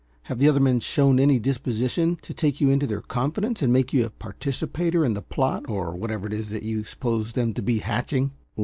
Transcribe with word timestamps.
Have 0.23 0.39
the 0.39 0.49
other 0.49 0.59
men 0.59 0.79
shown 0.79 1.19
any 1.19 1.37
disposition 1.37 2.17
to 2.23 2.33
take 2.33 2.59
you 2.59 2.71
into 2.71 2.87
their 2.87 3.01
confidence 3.03 3.61
and 3.61 3.71
make 3.71 3.93
you 3.93 4.03
a 4.03 4.09
participator 4.09 5.05
in 5.05 5.13
the 5.13 5.21
plot 5.21 5.69
or 5.69 5.91
whatever 5.95 6.25
it 6.25 6.33
is 6.33 6.49
that 6.49 6.63
you 6.63 6.83
suppose 6.83 7.33
them 7.33 7.53
to 7.53 7.61
be 7.61 7.77
hatching?" 7.77 8.31